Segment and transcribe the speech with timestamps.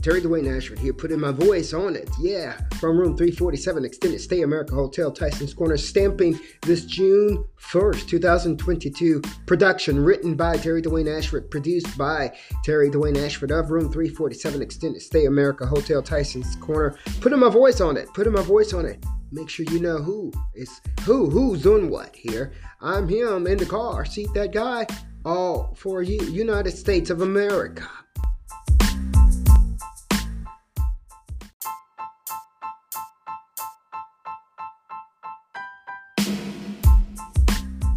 [0.00, 2.08] Terry Dwayne Ashford here, putting my voice on it.
[2.20, 9.20] Yeah, from room 347, Extended Stay America Hotel, Tyson's Corner, stamping this June 1st, 2022
[9.46, 12.32] production written by Terry Dwayne Ashford, produced by
[12.64, 16.96] Terry Dwayne Ashford of room 347, Extended Stay America Hotel, Tyson's Corner.
[17.20, 19.04] Putting my voice on it, putting my voice on it.
[19.30, 22.52] Make sure you know who is who, who's on what here.
[22.80, 24.86] I'm him in the car, seat that guy,
[25.24, 27.86] all for you, United States of America.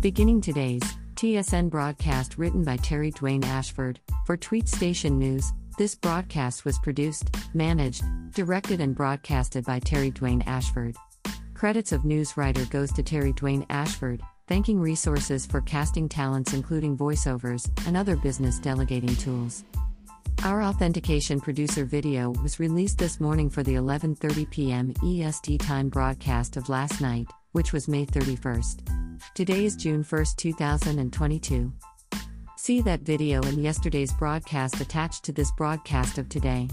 [0.01, 0.81] Beginning today's
[1.13, 7.29] TSN broadcast written by Terry Dwayne Ashford for Tweet Station News, this broadcast was produced,
[7.53, 10.95] managed, directed, and broadcasted by Terry Dwayne Ashford.
[11.53, 16.97] Credits of news writer goes to Terry Dwayne Ashford, thanking resources for casting talents including
[16.97, 19.63] voiceovers and other business delegating tools.
[20.43, 24.93] Our authentication producer video was released this morning for the 11:30 p.m.
[25.05, 29.10] EST time broadcast of last night, which was May 31st.
[29.33, 31.73] Today is June 1, 2022.
[32.57, 36.67] See that video and yesterday's broadcast attached to this broadcast of today.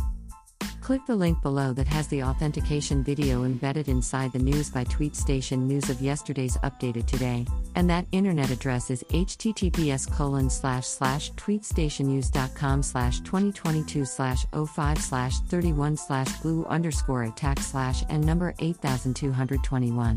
[0.80, 5.14] Click the link below that has the authentication video embedded inside the News by Tweet
[5.14, 11.30] Station news of yesterday's updated today, and that internet address is https colon slash slash
[11.32, 20.16] tweetstationnews.com slash 2022 slash 05 slash 31 slash blue underscore attack slash and number 8221.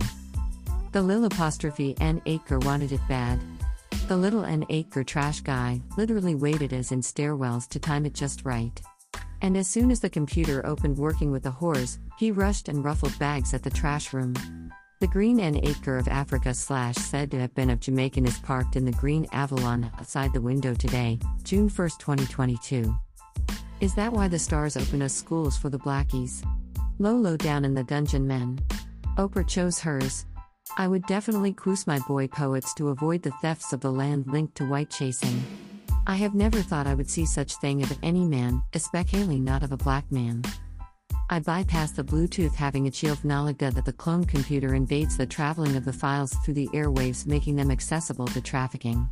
[0.92, 3.40] The Lil apostrophe N acre wanted it bad.
[4.10, 8.44] The little N acre trash guy literally waited as in stairwells to time it just
[8.44, 8.78] right.
[9.42, 13.18] And as soon as the computer opened working with the whores, he rushed and ruffled
[13.20, 14.34] bags at the trash room.
[15.00, 18.76] The green N acre of Africa slash said to have been of Jamaican is parked
[18.76, 22.94] in the green Avalon outside the window today, June 1, 2022.
[23.80, 26.44] Is that why the stars open us schools for the blackies?
[27.00, 28.60] Lolo down in the dungeon men.
[29.18, 30.26] Oprah chose hers,
[30.78, 34.56] I would definitely coos my boy poets to avoid the thefts of the land linked
[34.56, 35.44] to white chasing.
[36.08, 39.72] I have never thought I would see such thing of any man, especially not of
[39.72, 40.44] a black man.
[41.30, 45.86] I bypass the Bluetooth having achieved knowledge that the clone computer invades the traveling of
[45.86, 49.10] the files through the airwaves making them accessible to trafficking.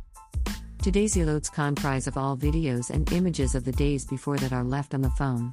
[0.82, 4.94] Today's eloads comprise of all videos and images of the days before that are left
[4.94, 5.52] on the phone.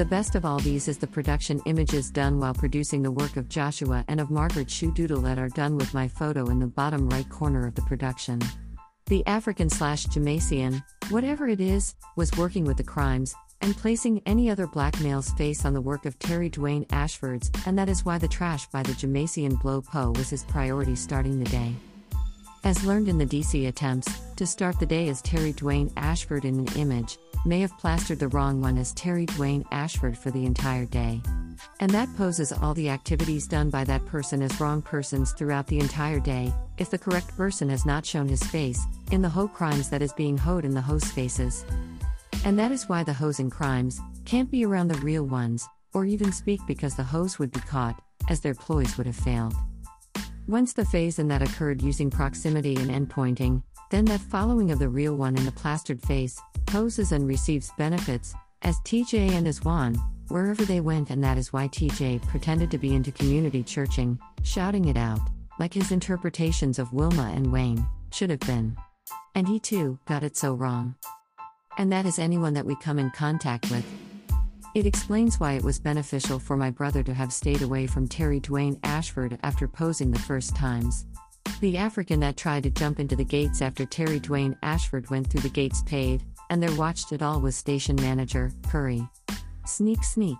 [0.00, 3.50] The best of all these is the production images done while producing the work of
[3.50, 7.28] Joshua and of Margaret Shoedoodle that are done with my photo in the bottom right
[7.28, 8.40] corner of the production.
[9.08, 14.48] The African slash Jamaican, whatever it is, was working with the crimes, and placing any
[14.48, 18.16] other black male's face on the work of Terry Dwayne Ashford's, and that is why
[18.16, 21.74] the trash by the Jamaican Blow Po was his priority starting the day.
[22.64, 26.60] As learned in the DC attempts to start the day as Terry Dwayne Ashford in
[26.60, 30.84] an image, may have plastered the wrong one as Terry Dwayne Ashford for the entire
[30.84, 31.22] day.
[31.80, 35.78] And that poses all the activities done by that person as wrong persons throughout the
[35.78, 39.90] entire day, if the correct person has not shown his face, in the hoe crimes
[39.90, 41.64] that is being hoed in the hoes faces.
[42.44, 46.04] And that is why the hoes in crimes can't be around the real ones, or
[46.04, 49.54] even speak because the hoes would be caught, as their ploys would have failed.
[50.46, 54.88] Once the phase in that occurred using proximity and endpointing, then that following of the
[54.88, 59.96] real one in the plastered face, poses and receives benefits, as TJ and as Juan,
[60.28, 64.86] wherever they went, and that is why TJ pretended to be into community churching, shouting
[64.86, 65.20] it out,
[65.58, 68.76] like his interpretations of Wilma and Wayne should have been.
[69.34, 70.94] And he too got it so wrong.
[71.76, 73.84] And that is anyone that we come in contact with.
[74.72, 78.40] It explains why it was beneficial for my brother to have stayed away from Terry
[78.40, 81.06] Dwayne Ashford after posing the first times.
[81.58, 85.42] The African that tried to jump into the gates after Terry Dwayne Ashford went through
[85.42, 89.06] the gates paid, and there watched it all was station manager, Curry.
[89.66, 90.38] Sneak, sneak.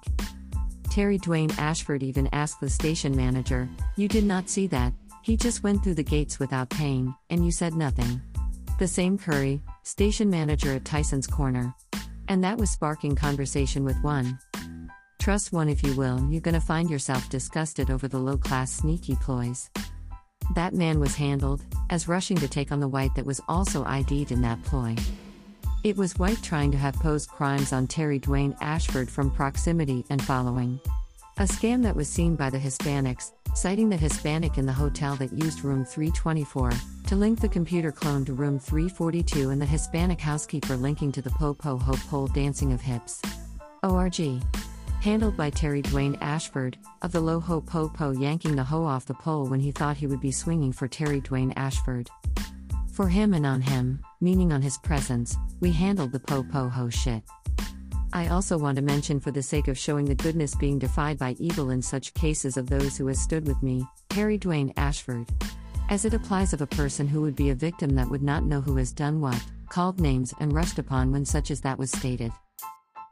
[0.91, 5.63] Terry Dwayne Ashford even asked the station manager, You did not see that, he just
[5.63, 8.21] went through the gates without paying, and you said nothing.
[8.79, 11.75] The same Curry, station manager at Tyson's Corner.
[12.29, 14.39] And that was sparking conversation with one.
[15.21, 19.17] Trust one if you will, you're gonna find yourself disgusted over the low class sneaky
[19.17, 19.69] ploys.
[20.55, 24.33] That man was handled, as rushing to take on the white that was also ID'd
[24.33, 24.97] in that ploy.
[25.83, 30.23] It was White trying to have posed crimes on Terry Dwayne Ashford from proximity and
[30.23, 30.79] following.
[31.39, 35.33] A scam that was seen by the Hispanics, citing the Hispanic in the hotel that
[35.33, 36.73] used room 324
[37.07, 41.31] to link the computer clone to room 342 and the Hispanic housekeeper linking to the
[41.31, 43.23] Po Po Ho pole dancing of hips.
[43.83, 44.43] ORG.
[45.01, 49.07] Handled by Terry Dwayne Ashford, of the Low Ho Po Po yanking the hoe off
[49.07, 52.11] the pole when he thought he would be swinging for Terry Dwayne Ashford.
[52.93, 56.91] For him and on him, meaning on his presence, we handled the po po ho
[56.91, 57.23] shit.
[58.13, 61.35] I also want to mention, for the sake of showing the goodness being defied by
[61.39, 65.31] evil in such cases of those who has stood with me, Terry Dwayne Ashford.
[65.89, 68.61] As it applies of a person who would be a victim that would not know
[68.61, 72.33] who has done what, called names and rushed upon when such as that was stated.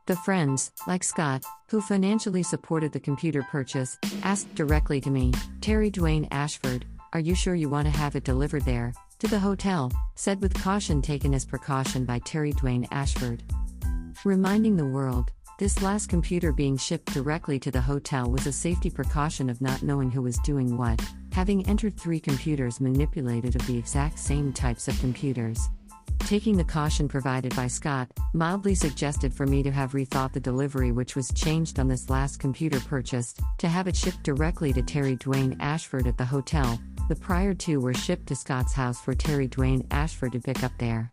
[0.08, 5.90] The friends, like Scott, who financially supported the computer purchase, asked directly to me, Terry
[5.90, 9.92] Dwayne Ashford, are you sure you want to have it delivered there, to the hotel,
[10.14, 13.42] said with caution taken as precaution by Terry Dwayne Ashford.
[14.24, 18.88] Reminding the world, this last computer being shipped directly to the hotel was a safety
[18.88, 23.76] precaution of not knowing who was doing what, having entered three computers manipulated of the
[23.76, 25.68] exact same types of computers.
[26.20, 30.92] Taking the caution provided by Scott, mildly suggested for me to have rethought the delivery
[30.92, 35.16] which was changed on this last computer purchased, to have it shipped directly to Terry
[35.16, 36.78] Dwayne Ashford at the hotel.
[37.08, 40.72] The prior two were shipped to Scott's house for Terry Dwayne Ashford to pick up
[40.78, 41.12] there.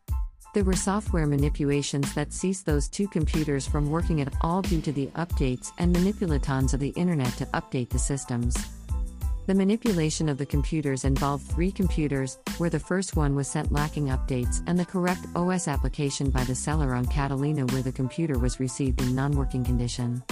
[0.53, 4.91] There were software manipulations that ceased those two computers from working at all due to
[4.91, 8.55] the updates and manipulatons of the internet to update the systems.
[9.47, 14.07] The manipulation of the computers involved three computers, where the first one was sent lacking
[14.07, 18.59] updates, and the correct OS application by the seller on Catalina, where the computer was
[18.59, 20.23] received in non working condition.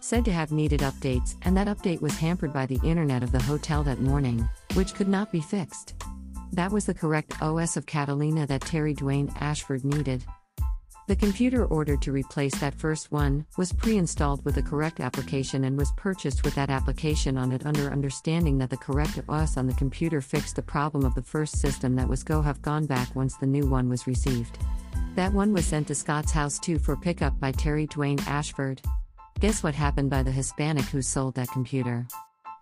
[0.00, 3.42] Said to have needed updates, and that update was hampered by the internet of the
[3.42, 5.94] hotel that morning, which could not be fixed.
[6.52, 10.24] That was the correct OS of Catalina that Terry Dwayne Ashford needed.
[11.06, 15.64] The computer ordered to replace that first one was pre installed with the correct application
[15.64, 19.66] and was purchased with that application on it under understanding that the correct OS on
[19.66, 23.14] the computer fixed the problem of the first system that was go have gone back
[23.14, 24.58] once the new one was received.
[25.14, 28.80] That one was sent to Scott's house too for pickup by Terry Dwayne Ashford.
[29.40, 32.06] Guess what happened by the Hispanic who sold that computer?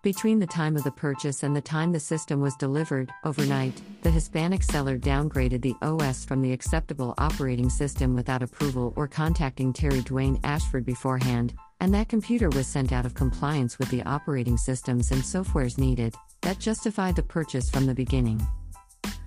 [0.02, 4.10] Between the time of the purchase and the time the system was delivered, overnight, the
[4.10, 10.00] Hispanic seller downgraded the OS from the acceptable operating system without approval or contacting Terry
[10.00, 15.12] Dwayne Ashford beforehand, and that computer was sent out of compliance with the operating systems
[15.12, 18.44] and softwares needed that justified the purchase from the beginning.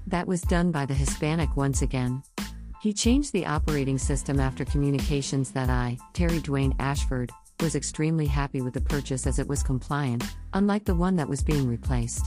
[0.08, 2.22] That was done by the Hispanic once again.
[2.82, 7.32] He changed the operating system after communications that I, Terry Dwayne Ashford,
[7.62, 10.24] was extremely happy with the purchase as it was compliant,
[10.54, 12.26] unlike the one that was being replaced.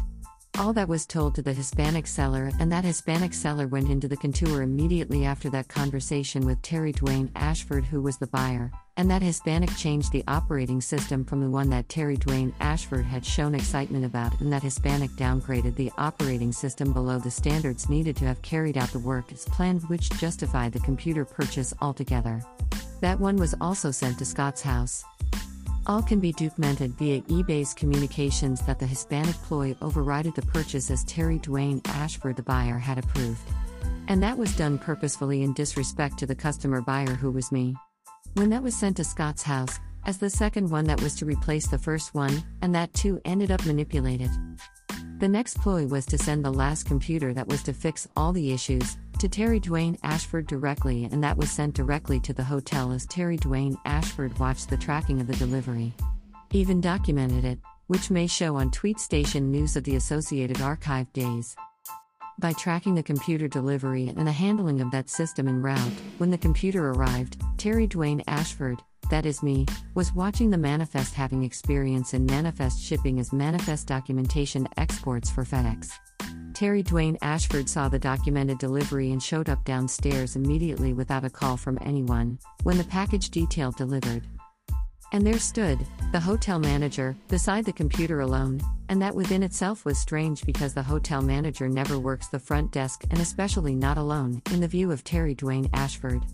[0.58, 4.16] All that was told to the Hispanic seller, and that Hispanic seller went into the
[4.16, 9.22] contour immediately after that conversation with Terry Dwayne Ashford, who was the buyer, and that
[9.22, 14.04] Hispanic changed the operating system from the one that Terry Dwayne Ashford had shown excitement
[14.04, 18.76] about, and that Hispanic downgraded the operating system below the standards needed to have carried
[18.76, 22.42] out the work as planned, which justified the computer purchase altogether.
[23.00, 25.04] That one was also sent to Scott's house.
[25.86, 31.04] All can be documented via eBay's communications that the Hispanic ploy overrided the purchase as
[31.04, 33.40] Terry Dwayne Ashford, the buyer, had approved.
[34.08, 37.74] And that was done purposefully in disrespect to the customer buyer who was me.
[38.34, 41.66] When that was sent to Scott's house, as the second one that was to replace
[41.66, 44.30] the first one, and that too ended up manipulated.
[45.18, 48.52] The next ploy was to send the last computer that was to fix all the
[48.52, 53.04] issues, to Terry Dwayne Ashford directly, and that was sent directly to the hotel as
[53.06, 55.92] Terry Dwayne Ashford watched the tracking of the delivery.
[56.52, 61.56] Even documented it, which may show on Tweet Station News of the Associated Archive days.
[62.38, 66.38] By tracking the computer delivery and the handling of that system en route, when the
[66.38, 72.24] computer arrived, Terry Dwayne Ashford, that is me, was watching the manifest having experience in
[72.24, 75.90] manifest shipping as manifest documentation exports for FedEx.
[76.58, 81.56] Terry Dwayne Ashford saw the documented delivery and showed up downstairs immediately without a call
[81.56, 84.26] from anyone when the package detail delivered.
[85.12, 85.78] And there stood,
[86.10, 90.82] the hotel manager, beside the computer alone, and that within itself was strange because the
[90.82, 95.04] hotel manager never works the front desk and especially not alone, in the view of
[95.04, 96.24] Terry Dwayne Ashford.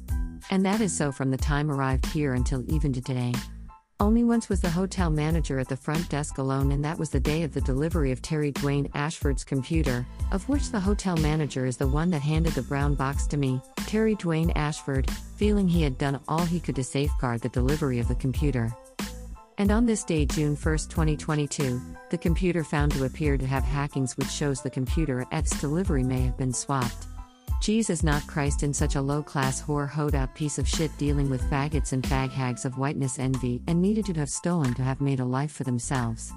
[0.51, 3.35] And that is so from the time arrived here until even to today.
[4.01, 7.21] Only once was the hotel manager at the front desk alone, and that was the
[7.21, 11.77] day of the delivery of Terry Dwayne Ashford's computer, of which the hotel manager is
[11.77, 15.97] the one that handed the brown box to me, Terry Dwayne Ashford, feeling he had
[15.97, 18.75] done all he could to safeguard the delivery of the computer.
[19.59, 24.17] And on this day, June 1, 2022, the computer found to appear to have hackings
[24.17, 27.07] which shows the computer at its delivery may have been swapped.
[27.65, 31.31] Jesus not Christ in such a low class whore hoed up piece of shit dealing
[31.31, 35.01] with faggots and fag hags of whiteness envy and needed to have stolen to have
[35.01, 36.31] made a life for themselves.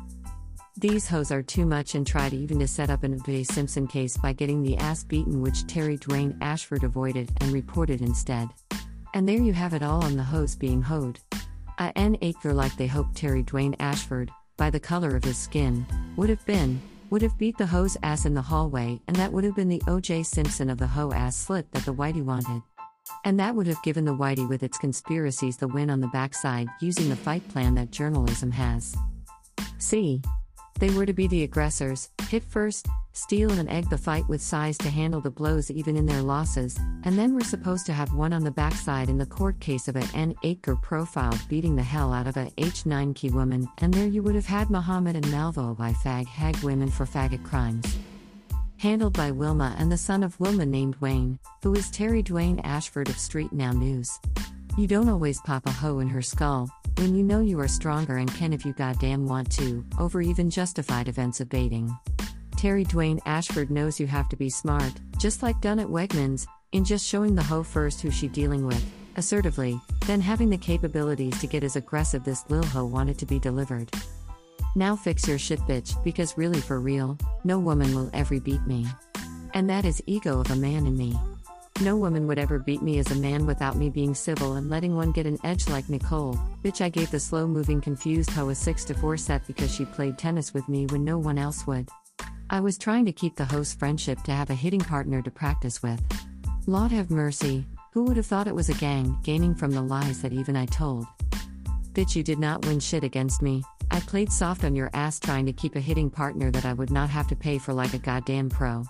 [0.78, 3.44] These hoes are too much and tried even to set up an O.J.
[3.44, 8.48] Simpson case by getting the ass beaten, which Terry Dwayne Ashford avoided and reported instead.
[9.14, 11.20] And there you have it all on the hoes being hoed.
[11.78, 15.86] A N acre like they hoped Terry Dwayne Ashford, by the color of his skin,
[16.16, 19.44] would have been, would have beat the hoe's ass in the hallway, and that would
[19.44, 20.24] have been the O.J.
[20.24, 22.62] Simpson of the hoe ass slit that the whitey wanted.
[23.24, 26.68] And that would have given the Whitey with its conspiracies the win on the backside
[26.82, 28.96] using the fight plan that journalism has.
[29.78, 30.22] See?
[30.80, 34.78] They were to be the aggressors, hit first, steal and egg the fight with size
[34.78, 38.32] to handle the blows even in their losses, and then we're supposed to have one
[38.32, 42.14] on the backside in the court case of a N acre profile beating the hell
[42.14, 45.76] out of a H9 key woman, and there you would have had Muhammad and Malvo
[45.76, 47.98] by fag hag women for faggot crimes.
[48.78, 53.10] Handled by Wilma and the son of Wilma named Wayne, who is Terry Dwayne Ashford
[53.10, 54.20] of Street Now News.
[54.78, 58.18] You don't always pop a hoe in her skull, when you know you are stronger
[58.18, 61.96] and can if you goddamn want to, over even justified events of baiting.
[62.58, 66.84] Terry Dwayne Ashford knows you have to be smart, just like done at Wegmans, in
[66.84, 68.84] just showing the hoe first who she dealing with,
[69.16, 73.38] assertively, then having the capabilities to get as aggressive this lil hoe wanted to be
[73.38, 73.92] delivered.
[74.76, 78.88] Now fix your shit bitch, because really for real, no woman will ever beat me.
[79.54, 81.16] And that is ego of a man in me.
[81.82, 84.96] No woman would ever beat me as a man without me being civil and letting
[84.96, 86.34] one get an edge like Nicole.
[86.64, 89.86] Bitch, I gave the slow moving, confused hoe a 6 to 4 set because she
[89.86, 91.88] played tennis with me when no one else would.
[92.50, 95.84] I was trying to keep the host friendship to have a hitting partner to practice
[95.84, 96.02] with.
[96.66, 100.22] Lord have mercy, who would have thought it was a gang, gaining from the lies
[100.22, 101.06] that even I told?
[101.92, 103.64] Bitch, you did not win shit against me.
[103.92, 106.90] I played soft on your ass trying to keep a hitting partner that I would
[106.90, 108.86] not have to pay for like a goddamn pro.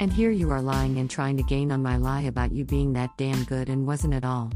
[0.00, 2.92] And here you are lying and trying to gain on my lie about you being
[2.94, 4.50] that damn good and wasn't at all.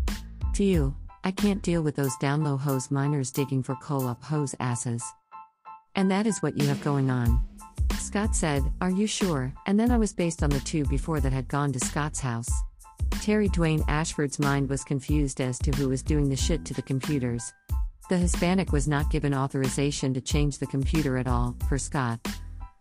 [0.55, 4.25] To you, I can't deal with those down low hose miners digging for coal up
[4.25, 5.05] hose asses.
[5.95, 7.48] And that is what you have going on.
[7.99, 9.53] Scott said, Are you sure?
[9.67, 12.51] And then I was based on the two before that had gone to Scott's house.
[13.23, 16.83] Terry Dwayne Ashford's mind was confused as to who was doing the shit to the
[16.83, 17.53] computers.
[18.09, 22.21] The Hispanic was not given authorization to change the computer at all, per Scott.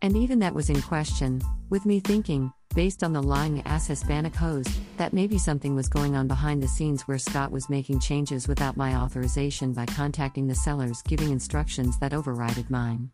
[0.01, 4.35] And even that was in question, with me thinking, based on the lying ass Hispanic
[4.35, 8.47] host, that maybe something was going on behind the scenes where Scott was making changes
[8.47, 13.09] without my authorization by contacting the sellers giving instructions that overrided mine.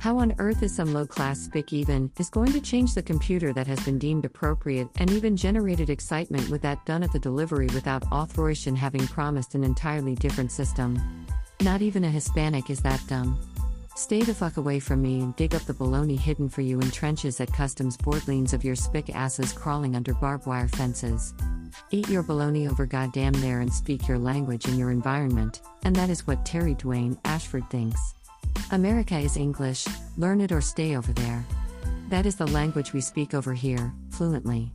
[0.00, 3.52] How on earth is some low class spick even is going to change the computer
[3.52, 7.68] that has been deemed appropriate and even generated excitement with that done at the delivery
[7.72, 10.98] without authorization having promised an entirely different system?
[11.62, 13.38] Not even a Hispanic is that dumb.
[13.96, 16.90] Stay the fuck away from me and dig up the baloney hidden for you in
[16.90, 21.32] trenches at customs boardlines of your spick asses crawling under barbed wire fences.
[21.90, 26.10] Eat your baloney over goddamn there and speak your language in your environment, and that
[26.10, 28.14] is what Terry Dwayne Ashford thinks.
[28.70, 29.86] America is English,
[30.16, 31.44] learn it or stay over there.
[32.08, 34.72] That is the language we speak over here, fluently.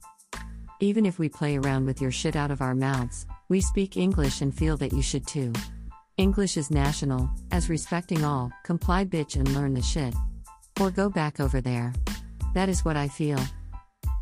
[0.79, 4.41] Even if we play around with your shit out of our mouths, we speak English
[4.41, 5.51] and feel that you should too.
[6.17, 10.13] English is national, as respecting all, comply bitch and learn the shit.
[10.79, 11.93] Or go back over there.
[12.53, 13.39] That is what I feel.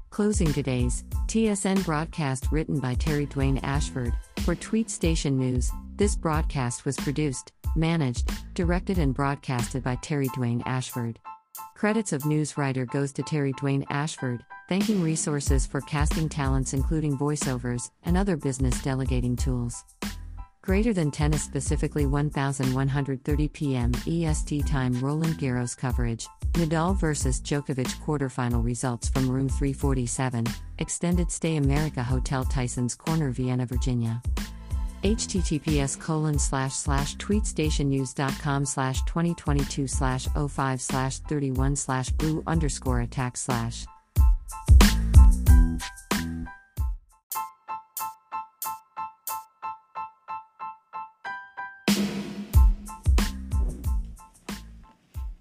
[0.10, 5.72] Closing today's TSN broadcast written by Terry Dwayne Ashford for Tweet Station News.
[5.96, 11.19] This broadcast was produced, managed, directed, and broadcasted by Terry Dwayne Ashford.
[11.75, 17.17] Credits of news writer goes to Terry Dwayne Ashford, thanking resources for casting talents including
[17.17, 19.86] voiceovers and other business delegating tools.
[20.67, 23.91] Greater than tennis, specifically 1130 p.m.
[24.05, 25.00] EST time.
[25.00, 26.27] Roland Garros coverage.
[26.53, 27.39] Nadal vs.
[27.39, 30.43] Djokovic quarterfinal results from room 347.
[30.79, 34.22] Extended stay America Hotel Tyson's Corner, Vienna, Virginia.
[35.04, 43.38] Https colon slash slash tweetstationnews.com slash 2022 slash 05 slash 31 slash blue underscore attack
[43.38, 43.86] slash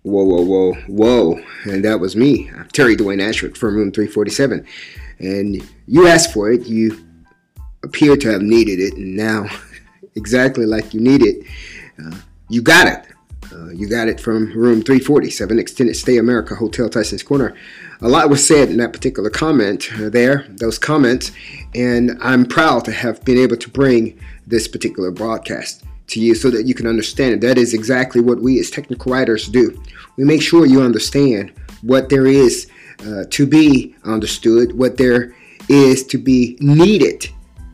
[0.02, 1.40] Whoa, whoa, whoa, whoa.
[1.64, 4.64] And that was me, Terry Dwayne Ashford from Room 347.
[5.18, 6.64] And you asked for it.
[6.66, 7.05] You
[7.86, 8.94] appear to have needed it.
[8.94, 9.46] And now,
[10.14, 11.46] exactly like you need it,
[12.04, 12.16] uh,
[12.48, 13.06] you got it.
[13.52, 17.54] Uh, you got it from room 347, Extended Stay America Hotel Tyson's Corner.
[18.02, 21.32] A lot was said in that particular comment uh, there, those comments,
[21.74, 26.50] and I'm proud to have been able to bring this particular broadcast to you so
[26.50, 27.40] that you can understand it.
[27.40, 29.80] That is exactly what we as technical writers do.
[30.16, 31.52] We make sure you understand
[31.82, 32.68] what there is
[33.06, 35.34] uh, to be understood, what there
[35.68, 37.28] is to be needed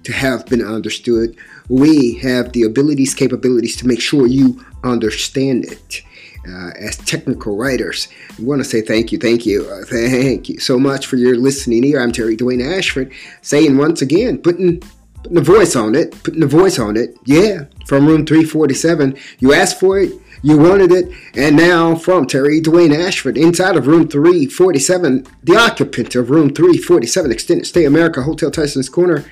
[0.04, 1.36] to have been understood.
[1.68, 6.02] We have the abilities, capabilities to make sure you understand it.
[6.44, 10.58] Uh, as technical writers, we want to say thank you, thank you, uh, thank you
[10.58, 12.00] so much for your listening here.
[12.00, 14.82] I'm Terry Dwayne Ashford, saying once again, putting
[15.22, 17.16] putting the voice on it, putting the voice on it.
[17.24, 19.16] Yeah, from room 347.
[19.38, 23.86] You asked for it, you wanted it, and now from Terry Dwayne Ashford, inside of
[23.86, 29.24] room 347, the occupant of room 347, Extended Stay America Hotel Tyson's Corner,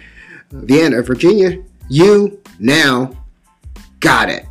[0.52, 1.62] Vienna, Virginia.
[1.88, 3.12] You now
[4.00, 4.47] got it.